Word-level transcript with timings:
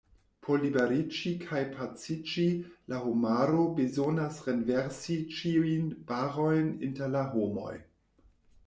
Por 0.45 0.61
liberiĝi 0.61 1.33
kaj 1.43 1.59
paciĝi 1.75 2.45
la 2.93 3.03
homaro 3.03 3.67
bezonas 3.81 4.41
renversi 4.49 5.19
ĉiujn 5.37 5.95
barojn 6.13 6.75
inter 6.91 7.17
la 7.21 7.25
homoj. 7.37 7.81